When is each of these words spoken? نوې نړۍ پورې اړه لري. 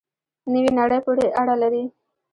نوې 0.51 0.71
نړۍ 0.79 0.99
پورې 1.05 1.25
اړه 1.41 1.55
لري. 1.61 1.83